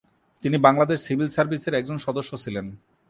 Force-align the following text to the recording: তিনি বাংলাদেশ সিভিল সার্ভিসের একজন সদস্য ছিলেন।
তিনি 0.43 0.57
বাংলাদেশ 0.57 0.99
সিভিল 1.01 1.29
সার্ভিসের 1.29 1.77
একজন 1.79 1.97
সদস্য 1.97 2.31
ছিলেন। 2.43 2.65